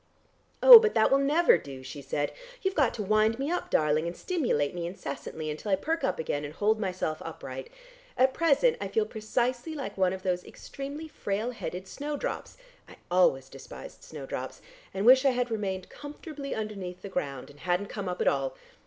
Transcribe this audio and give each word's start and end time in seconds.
"Oh, 0.63 0.79
but 0.79 0.95
that 0.95 1.11
will 1.11 1.19
never 1.19 1.59
do," 1.59 1.83
she 1.83 2.01
said. 2.01 2.31
"You've 2.63 2.73
got 2.73 2.91
to 2.95 3.03
wind 3.03 3.37
me 3.37 3.51
up, 3.51 3.69
darling, 3.69 4.07
and 4.07 4.17
stimulate 4.17 4.73
me 4.73 4.87
incessantly 4.87 5.47
until 5.51 5.71
I 5.71 5.75
perk 5.75 6.03
up 6.03 6.17
again 6.17 6.43
and 6.43 6.55
hold 6.55 6.79
myself 6.79 7.21
upright. 7.23 7.69
At 8.17 8.33
present 8.33 8.77
I 8.81 8.87
feel 8.87 9.05
precisely 9.05 9.75
like 9.75 9.99
one 9.99 10.11
of 10.11 10.23
those 10.23 10.43
extremely 10.43 11.07
frail 11.07 11.51
headed 11.51 11.87
snowdrops 11.87 12.57
I 12.89 12.95
always 13.11 13.47
despised 13.47 14.01
snowdrops 14.01 14.59
and 14.91 15.05
wish 15.05 15.23
I 15.23 15.29
had 15.37 15.51
remained 15.51 15.87
comfortably 15.89 16.55
underneath 16.55 17.03
the 17.03 17.07
ground, 17.09 17.51
and 17.51 17.59
hadn't 17.59 17.85
come 17.89 18.09
up 18.09 18.21
at 18.21 18.27
all. 18.27 18.55